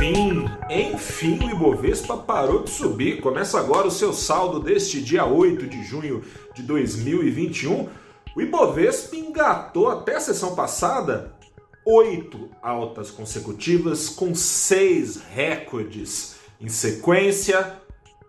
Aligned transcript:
Enfim, 0.00 0.46
enfim 0.70 1.38
o 1.44 1.50
Ibovespa 1.50 2.16
parou 2.16 2.62
de 2.62 2.70
subir. 2.70 3.20
Começa 3.20 3.60
agora 3.60 3.86
o 3.86 3.90
seu 3.90 4.14
saldo 4.14 4.58
deste 4.58 4.98
dia 4.98 5.26
8 5.26 5.66
de 5.66 5.84
junho 5.84 6.24
de 6.54 6.62
2021. 6.62 7.86
O 8.34 8.40
Ibovespa 8.40 9.14
engatou 9.14 9.90
até 9.90 10.16
a 10.16 10.20
sessão 10.20 10.54
passada 10.54 11.34
oito 11.84 12.48
altas 12.62 13.10
consecutivas 13.10 14.08
com 14.08 14.34
seis 14.34 15.20
recordes 15.34 16.36
em 16.58 16.70
sequência. 16.70 17.76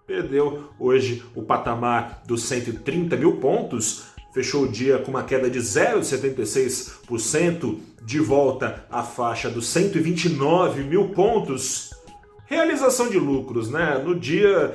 Perdeu 0.06 0.72
hoje 0.78 1.24
o 1.34 1.42
patamar 1.42 2.22
dos 2.28 2.44
130 2.44 3.16
mil 3.16 3.38
pontos, 3.38 4.08
fechou 4.34 4.64
o 4.64 4.68
dia 4.68 4.98
com 5.00 5.12
uma 5.12 5.24
queda 5.24 5.50
de 5.50 5.60
0,76%, 5.60 7.78
de 8.04 8.20
volta 8.20 8.84
à 8.90 9.04
faixa 9.04 9.48
dos 9.50 9.68
129 9.68 10.84
mil 10.84 11.10
pontos. 11.10 11.92
Realização 12.46 13.10
de 13.10 13.20
lucros, 13.20 13.70
né? 13.70 14.02
No 14.04 14.20
dia 14.20 14.74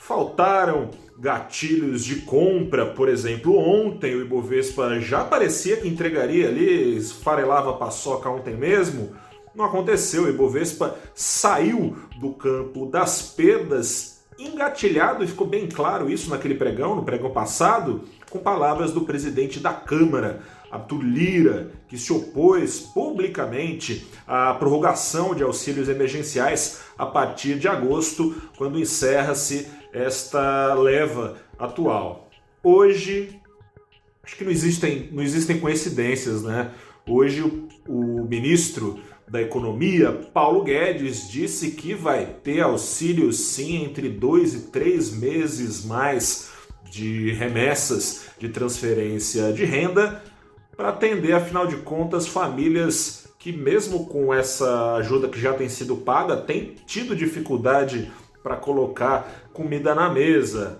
faltaram 0.00 0.90
gatilhos 1.18 2.04
de 2.04 2.16
compra, 2.22 2.86
por 2.86 3.08
exemplo, 3.08 3.56
ontem 3.56 4.14
o 4.14 4.22
Ibovespa 4.22 5.00
já 5.00 5.24
parecia 5.24 5.76
que 5.76 5.88
entregaria 5.88 6.48
ali, 6.48 6.96
esfarelava 6.96 7.70
a 7.70 7.74
paçoca 7.74 8.28
ontem 8.28 8.56
mesmo. 8.56 9.14
Não 9.54 9.64
aconteceu, 9.64 10.24
o 10.24 10.28
Ibovespa 10.28 10.98
saiu 11.14 11.96
do 12.18 12.32
campo 12.32 12.86
das 12.86 13.22
perdas 13.22 14.13
engatilhado, 14.38 15.22
e 15.22 15.26
ficou 15.26 15.46
bem 15.46 15.68
claro 15.68 16.10
isso 16.10 16.30
naquele 16.30 16.54
pregão, 16.54 16.96
no 16.96 17.04
pregão 17.04 17.30
passado, 17.30 18.04
com 18.30 18.38
palavras 18.38 18.92
do 18.92 19.02
presidente 19.02 19.60
da 19.60 19.72
Câmara, 19.72 20.40
Arthur 20.70 21.02
Lira, 21.02 21.70
que 21.88 21.96
se 21.96 22.12
opôs 22.12 22.80
publicamente 22.80 24.06
à 24.26 24.54
prorrogação 24.54 25.34
de 25.34 25.42
auxílios 25.42 25.88
emergenciais 25.88 26.80
a 26.98 27.06
partir 27.06 27.58
de 27.58 27.68
agosto, 27.68 28.34
quando 28.56 28.80
encerra-se 28.80 29.68
esta 29.92 30.74
leva 30.74 31.36
atual. 31.56 32.28
Hoje, 32.62 33.40
acho 34.22 34.36
que 34.36 34.44
não 34.44 34.50
existem, 34.50 35.08
não 35.12 35.22
existem 35.22 35.60
coincidências, 35.60 36.42
né? 36.42 36.72
Hoje 37.06 37.42
o, 37.42 37.68
o 37.86 38.24
ministro 38.24 38.98
da 39.28 39.40
Economia, 39.40 40.12
Paulo 40.32 40.62
Guedes, 40.62 41.30
disse 41.30 41.72
que 41.72 41.94
vai 41.94 42.26
ter 42.42 42.60
auxílio 42.60 43.32
sim 43.32 43.84
entre 43.84 44.08
dois 44.08 44.54
e 44.54 44.60
três 44.70 45.10
meses 45.16 45.84
mais 45.84 46.50
de 46.90 47.32
remessas 47.32 48.26
de 48.38 48.48
transferência 48.48 49.52
de 49.52 49.64
renda 49.64 50.22
para 50.76 50.90
atender, 50.90 51.32
afinal 51.32 51.66
de 51.66 51.76
contas, 51.78 52.26
famílias 52.26 53.28
que, 53.38 53.52
mesmo 53.52 54.06
com 54.06 54.32
essa 54.32 54.94
ajuda 54.94 55.28
que 55.28 55.40
já 55.40 55.52
tem 55.52 55.68
sido 55.68 55.96
paga, 55.96 56.36
têm 56.36 56.74
tido 56.86 57.14
dificuldade 57.14 58.10
para 58.42 58.56
colocar 58.56 59.48
comida 59.52 59.94
na 59.94 60.10
mesa. 60.10 60.78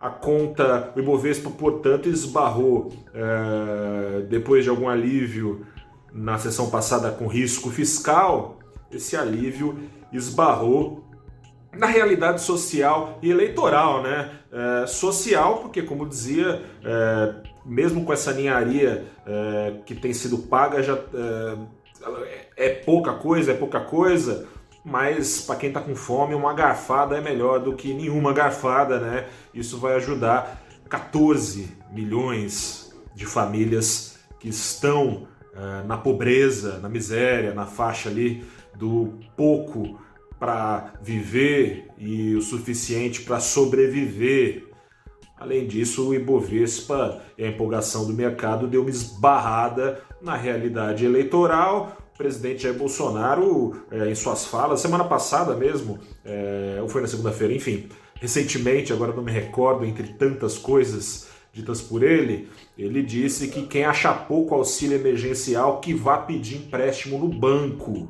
A 0.00 0.10
conta, 0.10 0.92
o 0.96 0.98
Ibovespa, 0.98 1.48
portanto, 1.50 2.08
esbarrou, 2.08 2.92
é, 3.14 4.22
depois 4.22 4.64
de 4.64 4.70
algum 4.70 4.88
alívio 4.88 5.64
na 6.14 6.38
sessão 6.38 6.70
passada 6.70 7.10
com 7.10 7.26
risco 7.26 7.70
fiscal, 7.70 8.58
esse 8.90 9.16
alívio 9.16 9.78
esbarrou 10.12 11.04
na 11.72 11.86
realidade 11.86 12.42
social 12.42 13.18
e 13.22 13.30
eleitoral, 13.30 14.02
né? 14.02 14.30
É, 14.52 14.86
social, 14.86 15.60
porque, 15.60 15.82
como 15.82 16.06
dizia, 16.06 16.62
é, 16.84 17.34
mesmo 17.64 18.04
com 18.04 18.12
essa 18.12 18.32
ninharia 18.32 19.06
é, 19.26 19.74
que 19.86 19.94
tem 19.94 20.12
sido 20.12 20.36
paga, 20.36 20.82
já 20.82 20.98
é, 22.14 22.46
é 22.56 22.68
pouca 22.68 23.14
coisa, 23.14 23.52
é 23.52 23.54
pouca 23.54 23.80
coisa, 23.80 24.46
mas 24.84 25.40
para 25.40 25.56
quem 25.56 25.68
está 25.68 25.80
com 25.80 25.94
fome, 25.94 26.34
uma 26.34 26.52
garfada 26.52 27.16
é 27.16 27.20
melhor 27.20 27.60
do 27.60 27.74
que 27.74 27.94
nenhuma 27.94 28.34
garfada, 28.34 28.98
né? 28.98 29.26
Isso 29.54 29.78
vai 29.78 29.94
ajudar 29.94 30.60
14 30.90 31.74
milhões 31.90 32.92
de 33.14 33.24
famílias 33.24 34.18
que 34.38 34.48
estão 34.48 35.26
uh, 35.54 35.86
na 35.86 35.96
pobreza, 35.96 36.78
na 36.78 36.88
miséria, 36.88 37.54
na 37.54 37.66
faixa 37.66 38.08
ali 38.08 38.44
do 38.74 39.14
pouco 39.36 39.98
para 40.38 40.94
viver 41.00 41.86
e 41.96 42.34
o 42.34 42.42
suficiente 42.42 43.22
para 43.22 43.38
sobreviver. 43.38 44.68
Além 45.38 45.66
disso, 45.66 46.08
o 46.08 46.14
Ibovespa 46.14 47.22
e 47.38 47.44
a 47.44 47.48
empolgação 47.48 48.06
do 48.06 48.12
mercado 48.12 48.66
deu 48.66 48.80
uma 48.80 48.90
esbarrada 48.90 50.00
na 50.20 50.36
realidade 50.36 51.04
eleitoral, 51.04 51.96
o 52.14 52.18
presidente 52.18 52.62
Jair 52.62 52.76
Bolsonaro, 52.76 53.84
é, 53.90 54.08
em 54.08 54.14
suas 54.14 54.46
falas, 54.46 54.80
semana 54.80 55.04
passada 55.04 55.54
mesmo, 55.54 55.98
é, 56.24 56.78
ou 56.80 56.88
foi 56.88 57.02
na 57.02 57.08
segunda-feira, 57.08 57.52
enfim, 57.54 57.88
recentemente, 58.20 58.92
agora 58.92 59.12
não 59.12 59.22
me 59.22 59.32
recordo, 59.32 59.84
entre 59.84 60.12
tantas 60.14 60.56
coisas 60.56 61.28
ditas 61.52 61.82
por 61.82 62.02
ele, 62.02 62.48
ele 62.78 63.02
disse 63.02 63.48
que 63.48 63.66
quem 63.66 63.84
acha 63.84 64.12
pouco 64.12 64.54
auxílio 64.54 64.96
emergencial 64.96 65.80
que 65.80 65.92
vá 65.92 66.16
pedir 66.18 66.56
empréstimo 66.56 67.18
no 67.18 67.28
banco. 67.28 68.08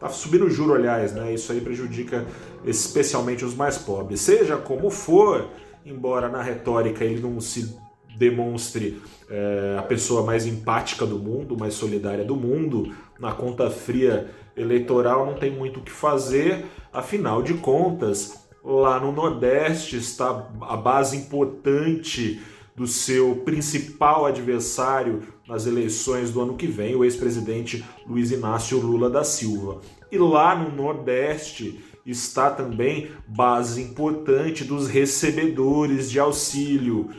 Tá 0.00 0.08
subindo 0.08 0.46
o 0.46 0.50
juro, 0.50 0.74
aliás, 0.74 1.12
né? 1.12 1.32
Isso 1.32 1.52
aí 1.52 1.60
prejudica 1.60 2.26
especialmente 2.64 3.44
os 3.44 3.54
mais 3.54 3.78
pobres. 3.78 4.20
Seja 4.20 4.56
como 4.56 4.90
for, 4.90 5.48
embora 5.84 6.28
na 6.28 6.42
retórica 6.42 7.04
ele 7.04 7.20
não 7.20 7.40
se 7.40 7.76
demonstre 8.16 9.00
é, 9.28 9.76
a 9.78 9.82
pessoa 9.82 10.24
mais 10.24 10.46
empática 10.46 11.06
do 11.06 11.18
mundo, 11.18 11.56
mais 11.56 11.74
solidária 11.74 12.24
do 12.24 12.34
mundo, 12.34 12.94
na 13.18 13.32
conta 13.32 13.70
fria 13.70 14.28
eleitoral 14.56 15.24
não 15.26 15.34
tem 15.34 15.50
muito 15.50 15.80
o 15.80 15.82
que 15.82 15.90
fazer, 15.90 16.66
afinal 16.92 17.42
de 17.42 17.54
contas, 17.54 18.48
lá 18.62 19.00
no 19.00 19.12
Nordeste 19.12 19.96
está 19.96 20.48
a 20.62 20.76
base 20.76 21.16
importante 21.16 22.40
do 22.76 22.86
seu 22.86 23.36
principal 23.44 24.26
adversário 24.26 25.22
nas 25.46 25.66
eleições 25.66 26.30
do 26.30 26.40
ano 26.40 26.56
que 26.56 26.66
vem, 26.66 26.94
o 26.94 27.04
ex-presidente 27.04 27.84
Luiz 28.06 28.30
Inácio 28.30 28.78
Lula 28.78 29.10
da 29.10 29.24
Silva. 29.24 29.80
E 30.10 30.18
lá 30.18 30.54
no 30.54 30.74
Nordeste 30.74 31.84
está 32.06 32.50
também 32.50 33.10
base 33.26 33.82
importante 33.82 34.64
dos 34.64 34.88
recebedores 34.88 36.10
de 36.10 36.18
auxílio 36.18 37.10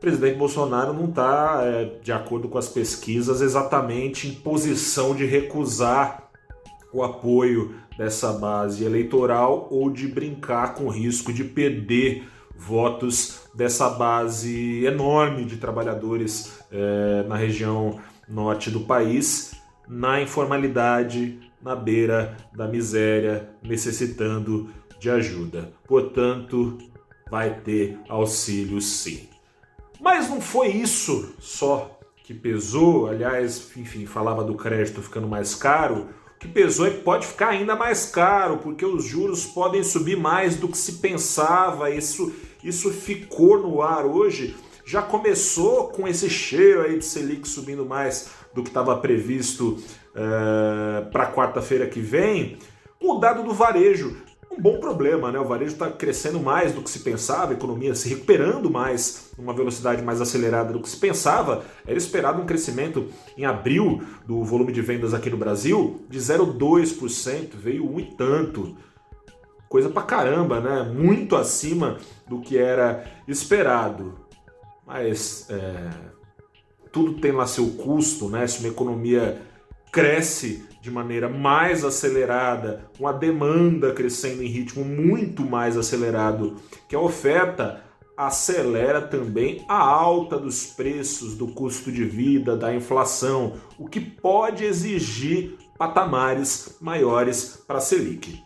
presidente 0.00 0.38
Bolsonaro 0.38 0.94
não 0.94 1.10
está, 1.10 1.60
é, 1.62 1.98
de 2.02 2.10
acordo 2.10 2.48
com 2.48 2.56
as 2.56 2.70
pesquisas, 2.70 3.42
exatamente 3.42 4.28
em 4.28 4.32
posição 4.32 5.14
de 5.14 5.26
recusar 5.26 6.29
o 6.92 7.02
apoio 7.02 7.74
dessa 7.96 8.32
base 8.32 8.84
eleitoral 8.84 9.68
ou 9.70 9.90
de 9.90 10.08
brincar 10.08 10.74
com 10.74 10.84
o 10.84 10.90
risco 10.90 11.32
de 11.32 11.44
perder 11.44 12.24
votos 12.56 13.48
dessa 13.54 13.88
base 13.88 14.84
enorme 14.84 15.44
de 15.44 15.56
trabalhadores 15.56 16.60
é, 16.70 17.24
na 17.26 17.36
região 17.36 17.98
norte 18.28 18.70
do 18.70 18.80
país, 18.80 19.52
na 19.88 20.20
informalidade, 20.20 21.40
na 21.60 21.74
beira 21.74 22.36
da 22.54 22.68
miséria, 22.68 23.50
necessitando 23.62 24.70
de 24.98 25.10
ajuda. 25.10 25.72
Portanto, 25.86 26.78
vai 27.30 27.60
ter 27.60 27.98
auxílio 28.08 28.80
sim. 28.80 29.28
Mas 30.00 30.28
não 30.28 30.40
foi 30.40 30.68
isso 30.68 31.34
só 31.38 31.98
que 32.22 32.34
pesou, 32.34 33.08
aliás, 33.08 33.72
enfim, 33.76 34.06
falava 34.06 34.44
do 34.44 34.54
crédito 34.54 35.02
ficando 35.02 35.26
mais 35.26 35.54
caro. 35.54 36.08
Que 36.40 36.48
pesou 36.48 36.90
que 36.90 37.02
pode 37.02 37.26
ficar 37.26 37.50
ainda 37.50 37.76
mais 37.76 38.06
caro, 38.06 38.58
porque 38.58 38.84
os 38.84 39.04
juros 39.04 39.44
podem 39.44 39.84
subir 39.84 40.16
mais 40.16 40.56
do 40.56 40.66
que 40.66 40.78
se 40.78 40.94
pensava. 40.94 41.90
Isso, 41.90 42.32
isso 42.64 42.90
ficou 42.90 43.58
no 43.58 43.82
ar 43.82 44.06
hoje. 44.06 44.56
Já 44.84 45.02
começou 45.02 45.88
com 45.88 46.08
esse 46.08 46.28
cheiro 46.28 46.80
aí 46.80 46.98
de 46.98 47.04
Selic 47.04 47.46
subindo 47.46 47.84
mais 47.84 48.30
do 48.54 48.62
que 48.62 48.70
estava 48.70 48.96
previsto 48.96 49.78
é, 50.14 51.02
para 51.12 51.30
quarta-feira 51.30 51.86
que 51.86 52.00
vem. 52.00 52.58
O 52.98 53.18
dado 53.18 53.44
do 53.44 53.54
varejo 53.54 54.16
bom 54.60 54.78
problema, 54.78 55.32
né? 55.32 55.38
O 55.38 55.44
varejo 55.44 55.72
está 55.72 55.90
crescendo 55.90 56.38
mais 56.38 56.72
do 56.72 56.82
que 56.82 56.90
se 56.90 57.00
pensava, 57.00 57.52
a 57.52 57.56
economia 57.56 57.94
se 57.94 58.08
recuperando 58.08 58.70
mais, 58.70 59.30
numa 59.38 59.54
velocidade 59.54 60.02
mais 60.02 60.20
acelerada 60.20 60.72
do 60.72 60.80
que 60.80 60.88
se 60.88 60.96
pensava. 60.96 61.64
Era 61.86 61.96
esperado 61.96 62.42
um 62.42 62.46
crescimento 62.46 63.06
em 63.36 63.44
abril 63.44 64.02
do 64.26 64.44
volume 64.44 64.72
de 64.72 64.82
vendas 64.82 65.14
aqui 65.14 65.30
no 65.30 65.36
Brasil 65.36 66.02
de 66.08 66.18
0,2%, 66.18 67.54
veio 67.54 67.90
um 67.90 67.98
e 67.98 68.04
tanto. 68.04 68.76
Coisa 69.68 69.88
pra 69.88 70.02
caramba, 70.02 70.60
né? 70.60 70.82
Muito 70.82 71.36
acima 71.36 71.98
do 72.28 72.40
que 72.40 72.58
era 72.58 73.04
esperado. 73.26 74.14
Mas 74.86 75.46
é, 75.48 75.90
tudo 76.92 77.20
tem 77.20 77.32
lá 77.32 77.46
seu 77.46 77.68
custo, 77.70 78.28
né? 78.28 78.46
Se 78.46 78.58
uma 78.58 78.68
economia 78.68 79.40
cresce 79.92 80.68
de 80.80 80.90
maneira 80.90 81.28
mais 81.28 81.84
acelerada, 81.84 82.90
com 82.96 83.06
a 83.06 83.12
demanda 83.12 83.92
crescendo 83.92 84.42
em 84.42 84.46
ritmo 84.46 84.84
muito 84.84 85.42
mais 85.44 85.76
acelerado 85.76 86.56
que 86.88 86.96
a 86.96 87.00
oferta, 87.00 87.84
acelera 88.16 89.00
também 89.00 89.64
a 89.66 89.78
alta 89.78 90.38
dos 90.38 90.66
preços, 90.66 91.34
do 91.34 91.48
custo 91.48 91.90
de 91.90 92.04
vida, 92.04 92.54
da 92.54 92.74
inflação, 92.74 93.54
o 93.78 93.88
que 93.88 93.98
pode 93.98 94.64
exigir 94.64 95.56
patamares 95.78 96.76
maiores 96.82 97.62
para 97.66 97.78
a 97.78 97.80
Selic. 97.80 98.44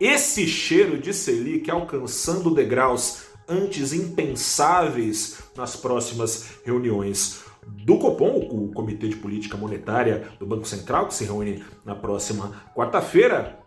Esse 0.00 0.46
cheiro 0.46 0.98
de 0.98 1.12
Selic 1.12 1.70
alcançando 1.70 2.54
degraus 2.54 3.31
antes 3.48 3.92
impensáveis 3.92 5.42
nas 5.56 5.76
próximas 5.76 6.58
reuniões 6.64 7.42
do 7.66 7.98
Copom, 7.98 8.38
o 8.50 8.72
Comitê 8.72 9.08
de 9.08 9.16
Política 9.16 9.56
Monetária 9.56 10.28
do 10.38 10.46
Banco 10.46 10.66
Central, 10.66 11.06
que 11.06 11.14
se 11.14 11.24
reúne 11.24 11.62
na 11.84 11.94
próxima 11.94 12.52
quarta-feira, 12.74 13.60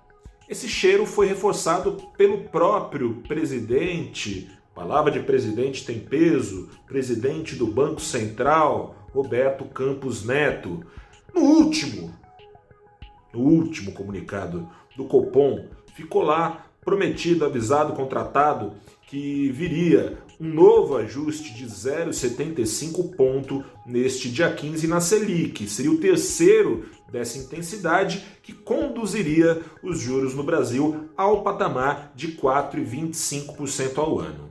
esse 0.47 0.67
cheiro 0.69 1.05
foi 1.05 1.25
reforçado 1.25 1.97
pelo 2.15 2.43
próprio 2.49 3.15
presidente. 3.27 4.49
Palavra 4.75 5.11
de 5.11 5.21
presidente 5.21 5.85
tem 5.85 5.99
peso. 5.99 6.69
Presidente 6.85 7.55
do 7.55 7.65
Banco 7.65 7.99
Central, 7.99 9.07
Roberto 9.11 9.65
Campos 9.65 10.23
Neto. 10.23 10.85
No 11.33 11.41
último, 11.41 12.13
no 13.33 13.39
último 13.39 13.91
comunicado 13.93 14.69
do 14.95 15.05
Copom, 15.05 15.67
ficou 15.95 16.21
lá 16.21 16.64
prometido, 16.85 17.43
avisado, 17.43 17.93
contratado 17.93 18.73
que 19.07 19.49
viria 19.51 20.17
um 20.39 20.47
novo 20.47 20.97
ajuste 20.97 21.53
de 21.53 21.65
0,75 21.65 23.15
ponto 23.15 23.63
neste 23.85 24.29
dia 24.29 24.51
15 24.51 24.87
na 24.87 24.99
Selic. 24.99 25.67
Seria 25.67 25.91
o 25.91 25.97
terceiro 25.97 26.85
dessa 27.11 27.37
intensidade 27.37 28.25
que 28.43 28.53
conduziria 28.53 29.61
os 29.81 29.99
juros 29.99 30.33
no 30.35 30.43
Brasil 30.43 31.09
ao 31.15 31.43
patamar 31.43 32.11
de 32.15 32.29
4,25% 32.33 33.97
ao 33.97 34.19
ano. 34.19 34.49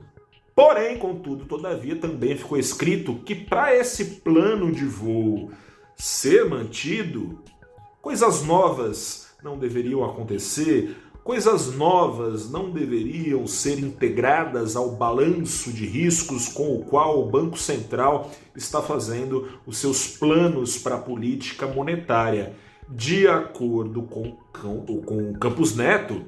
Porém, 0.55 0.97
contudo, 0.97 1.45
todavia, 1.45 1.97
também 1.97 2.37
ficou 2.37 2.57
escrito 2.57 3.15
que 3.25 3.35
para 3.35 3.75
esse 3.75 4.21
plano 4.21 4.71
de 4.71 4.85
voo 4.85 5.51
ser 5.97 6.49
mantido, 6.49 7.39
coisas 8.01 8.43
novas 8.43 9.27
não 9.43 9.57
deveriam 9.57 10.03
acontecer, 10.03 10.95
Coisas 11.25 11.73
novas 11.73 12.51
não 12.51 12.69
deveriam 12.69 13.47
ser 13.47 13.79
integradas 13.79 14.75
ao 14.75 14.91
balanço 14.91 15.73
de 15.73 15.83
riscos 15.83 16.47
com 16.47 16.75
o 16.75 16.85
qual 16.85 17.19
o 17.19 17.27
Banco 17.27 17.57
Central 17.57 18.29
está 18.55 18.79
fazendo 18.79 19.49
os 19.65 19.79
seus 19.79 20.07
planos 20.07 20.77
para 20.77 20.97
a 20.97 21.01
política 21.01 21.65
monetária. 21.65 22.53
De 22.87 23.27
acordo 23.27 24.03
com, 24.03 24.37
com, 24.53 24.85
o 24.87 25.33
Campos 25.39 25.75
Neto, 25.75 26.21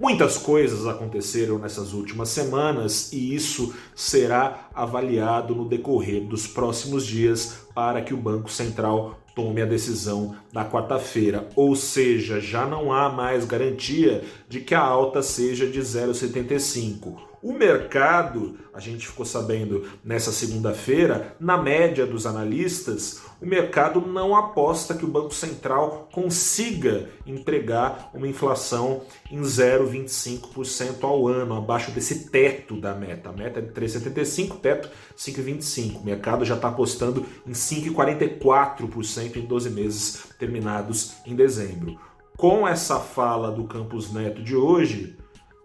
Muitas 0.00 0.38
coisas 0.38 0.86
aconteceram 0.86 1.58
nessas 1.58 1.92
últimas 1.92 2.28
semanas 2.28 3.12
e 3.12 3.34
isso 3.34 3.74
será 3.96 4.68
avaliado 4.72 5.56
no 5.56 5.68
decorrer 5.68 6.24
dos 6.24 6.46
próximos 6.46 7.04
dias 7.04 7.66
para 7.74 8.00
que 8.00 8.14
o 8.14 8.16
Banco 8.16 8.48
Central 8.48 9.18
tome 9.34 9.62
a 9.62 9.66
decisão 9.66 10.34
na 10.52 10.64
quarta-feira. 10.64 11.48
Ou 11.54 11.76
seja, 11.76 12.40
já 12.40 12.66
não 12.66 12.92
há 12.92 13.08
mais 13.08 13.44
garantia 13.44 14.24
de 14.48 14.60
que 14.60 14.74
a 14.74 14.80
alta 14.80 15.22
seja 15.22 15.66
de 15.66 15.80
0,75. 15.80 17.27
O 17.40 17.52
mercado, 17.52 18.58
a 18.74 18.80
gente 18.80 19.06
ficou 19.06 19.24
sabendo 19.24 19.88
nessa 20.04 20.32
segunda-feira, 20.32 21.36
na 21.38 21.56
média 21.56 22.04
dos 22.04 22.26
analistas, 22.26 23.22
o 23.40 23.46
mercado 23.46 24.00
não 24.00 24.34
aposta 24.34 24.94
que 24.94 25.04
o 25.04 25.08
Banco 25.08 25.32
Central 25.32 26.08
consiga 26.12 27.08
entregar 27.24 28.10
uma 28.12 28.26
inflação 28.26 29.02
em 29.30 29.40
0,25% 29.40 31.04
ao 31.04 31.28
ano, 31.28 31.54
abaixo 31.54 31.92
desse 31.92 32.28
teto 32.28 32.80
da 32.80 32.92
meta. 32.92 33.30
A 33.30 33.32
meta 33.32 33.60
é 33.60 33.62
de 33.62 33.70
3,75, 33.72 34.58
teto 34.58 34.90
5,25. 35.16 36.00
O 36.00 36.04
mercado 36.04 36.44
já 36.44 36.56
está 36.56 36.68
apostando 36.68 37.24
em 37.46 37.52
5,44% 37.52 39.36
em 39.36 39.46
12 39.46 39.70
meses 39.70 40.24
terminados 40.40 41.14
em 41.24 41.36
dezembro. 41.36 41.96
Com 42.36 42.66
essa 42.66 42.98
fala 42.98 43.52
do 43.52 43.64
Campos 43.64 44.12
Neto 44.12 44.42
de 44.42 44.56
hoje, 44.56 45.16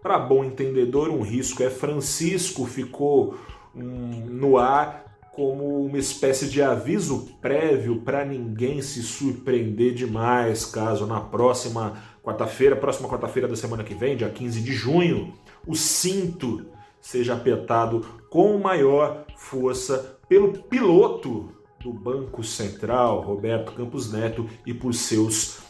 para 0.04 0.18
bom 0.18 0.44
entendedor, 0.44 1.08
um 1.08 1.22
risco 1.22 1.62
é 1.62 1.70
Francisco 1.70 2.66
ficou 2.66 3.36
um, 3.74 4.26
no 4.26 4.58
ar 4.58 5.16
como 5.32 5.82
uma 5.82 5.96
espécie 5.96 6.46
de 6.46 6.60
aviso 6.60 7.30
prévio 7.40 8.02
para 8.02 8.22
ninguém 8.22 8.82
se 8.82 9.02
surpreender 9.02 9.94
demais 9.94 10.66
caso 10.66 11.06
na 11.06 11.22
próxima 11.22 11.96
quarta-feira, 12.22 12.76
próxima 12.76 13.08
quarta-feira 13.08 13.48
da 13.48 13.56
semana 13.56 13.82
que 13.82 13.94
vem, 13.94 14.14
dia 14.14 14.28
15 14.28 14.60
de 14.60 14.72
junho, 14.74 15.32
o 15.66 15.74
cinto 15.74 16.66
seja 17.00 17.32
apertado 17.32 18.04
com 18.28 18.58
maior 18.58 19.24
força 19.36 20.18
pelo 20.28 20.52
piloto 20.64 21.48
do 21.80 21.94
Banco 21.94 22.44
Central, 22.44 23.22
Roberto 23.22 23.72
Campos 23.72 24.12
Neto, 24.12 24.46
e 24.66 24.74
por 24.74 24.92
seus 24.92 25.60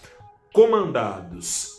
comandados. 0.53 1.79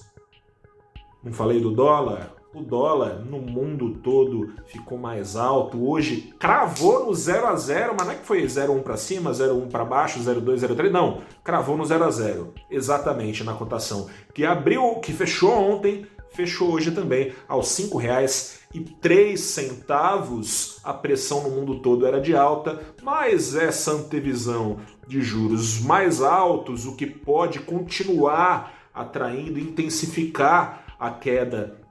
Não 1.21 1.33
falei 1.33 1.59
do 1.59 1.71
dólar? 1.71 2.44
O 2.55 2.61
dólar 2.61 3.19
no 3.19 3.39
mundo 3.39 3.99
todo 4.01 4.53
ficou 4.67 4.97
mais 4.97 5.35
alto. 5.35 5.85
Hoje 5.85 6.33
cravou 6.39 7.05
no 7.05 7.13
0 7.13 7.47
a 7.47 7.55
0, 7.57 7.93
mas 7.97 8.07
não 8.07 8.13
é 8.13 8.15
que 8.15 8.25
foi 8.25 8.43
0,1 8.43 8.81
para 8.81 8.95
cima, 8.95 9.31
0,1 9.31 9.69
para 9.69 9.83
baixo, 9.83 10.21
0,2, 10.21 10.65
0,3, 10.65 10.89
não. 10.89 11.21
Cravou 11.43 11.75
no 11.75 11.85
0 11.85 12.05
a 12.05 12.09
0. 12.09 12.53
Exatamente 12.71 13.43
na 13.43 13.55
cotação 13.55 14.07
que 14.33 14.45
abriu, 14.45 15.01
que 15.01 15.11
fechou 15.11 15.51
ontem, 15.51 16.07
fechou 16.31 16.71
hoje 16.71 16.91
também 16.91 17.33
aos 17.45 17.77
R$ 17.77 17.89
5,03. 17.89 20.79
A 20.81 20.93
pressão 20.93 21.43
no 21.43 21.49
mundo 21.49 21.79
todo 21.79 22.07
era 22.07 22.21
de 22.21 22.37
alta, 22.37 22.79
mas 23.03 23.53
essa 23.53 23.91
antevisão 23.91 24.77
de 25.05 25.21
juros 25.21 25.81
mais 25.81 26.21
altos, 26.21 26.85
o 26.85 26.95
que 26.95 27.05
pode 27.05 27.59
continuar 27.59 28.73
atraindo, 28.93 29.59
intensificar 29.59 30.85
a 30.97 31.09
queda 31.09 31.83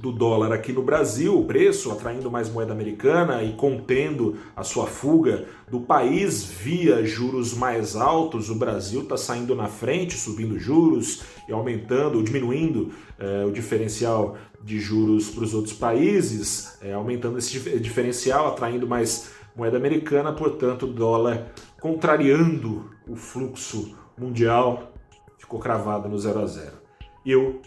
do 0.00 0.10
dólar 0.10 0.50
aqui 0.50 0.72
no 0.72 0.82
Brasil, 0.82 1.38
o 1.38 1.44
preço 1.44 1.92
atraindo 1.92 2.30
mais 2.30 2.48
moeda 2.48 2.72
americana 2.72 3.42
e 3.42 3.52
contendo 3.52 4.36
a 4.56 4.64
sua 4.64 4.86
fuga 4.86 5.44
do 5.70 5.80
país 5.80 6.42
via 6.42 7.04
juros 7.04 7.52
mais 7.52 7.94
altos. 7.94 8.48
O 8.48 8.54
Brasil 8.54 9.02
está 9.02 9.18
saindo 9.18 9.54
na 9.54 9.66
frente, 9.66 10.16
subindo 10.16 10.58
juros 10.58 11.22
e 11.46 11.52
aumentando, 11.52 12.22
diminuindo 12.22 12.92
é, 13.18 13.44
o 13.44 13.52
diferencial 13.52 14.36
de 14.64 14.80
juros 14.80 15.28
para 15.28 15.44
os 15.44 15.52
outros 15.52 15.74
países, 15.74 16.78
é, 16.80 16.94
aumentando 16.94 17.38
esse 17.38 17.58
diferencial, 17.78 18.48
atraindo 18.48 18.86
mais 18.86 19.30
moeda 19.54 19.76
americana, 19.76 20.32
portanto, 20.32 20.86
o 20.86 20.92
dólar 20.92 21.52
contrariando 21.78 22.90
o 23.06 23.16
fluxo 23.16 23.94
mundial 24.16 24.94
ficou 25.38 25.60
cravado 25.60 26.08
no 26.08 26.18
0 26.18 26.40
a 26.40 26.46
0. 26.46 26.72
Eu 27.24 27.60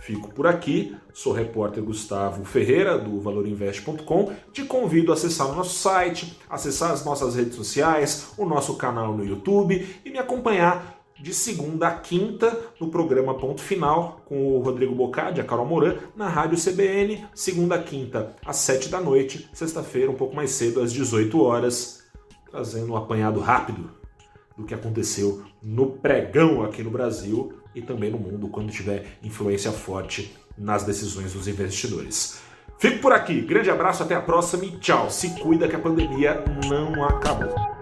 Fico 0.00 0.32
por 0.32 0.46
aqui, 0.46 0.96
sou 1.12 1.32
o 1.32 1.34
repórter 1.34 1.82
Gustavo 1.82 2.44
Ferreira 2.44 2.96
do 2.96 3.20
valorinvest.com. 3.20 4.32
Te 4.52 4.64
convido 4.64 5.10
a 5.10 5.14
acessar 5.14 5.50
o 5.50 5.54
nosso 5.54 5.74
site, 5.74 6.38
acessar 6.48 6.92
as 6.92 7.04
nossas 7.04 7.34
redes 7.34 7.56
sociais, 7.56 8.32
o 8.38 8.46
nosso 8.46 8.76
canal 8.76 9.16
no 9.16 9.24
YouTube 9.24 9.86
e 10.04 10.10
me 10.10 10.18
acompanhar 10.18 10.98
de 11.20 11.34
segunda 11.34 11.88
a 11.88 11.98
quinta 11.98 12.56
no 12.80 12.90
programa 12.90 13.34
Ponto 13.34 13.60
Final 13.60 14.22
com 14.24 14.54
o 14.54 14.60
Rodrigo 14.60 14.94
Bocardi, 14.94 15.40
a 15.40 15.44
Carol 15.44 15.66
Moran, 15.66 15.96
na 16.14 16.28
Rádio 16.28 16.56
CBN, 16.56 17.26
segunda 17.34 17.74
a 17.74 17.82
quinta 17.82 18.36
às 18.46 18.56
sete 18.56 18.88
da 18.88 19.00
noite, 19.00 19.50
sexta-feira 19.52 20.10
um 20.10 20.14
pouco 20.14 20.34
mais 20.34 20.52
cedo 20.52 20.80
às 20.80 20.92
18 20.92 21.42
horas, 21.42 22.04
trazendo 22.50 22.92
um 22.92 22.96
apanhado 22.96 23.40
rápido 23.40 23.90
do 24.56 24.64
que 24.64 24.74
aconteceu 24.74 25.42
no 25.60 25.90
pregão 25.90 26.62
aqui 26.62 26.82
no 26.82 26.90
Brasil 26.90 27.57
e 27.74 27.82
também 27.82 28.10
no 28.10 28.18
mundo 28.18 28.48
quando 28.48 28.70
tiver 28.70 29.18
influência 29.22 29.72
forte 29.72 30.34
nas 30.56 30.84
decisões 30.84 31.32
dos 31.32 31.46
investidores. 31.46 32.40
Fico 32.78 33.00
por 33.00 33.12
aqui, 33.12 33.40
grande 33.40 33.70
abraço, 33.70 34.02
até 34.02 34.14
a 34.14 34.20
próxima 34.20 34.64
e 34.64 34.70
tchau. 34.78 35.10
Se 35.10 35.30
cuida 35.40 35.68
que 35.68 35.74
a 35.74 35.80
pandemia 35.80 36.44
não 36.68 37.04
acabou. 37.04 37.77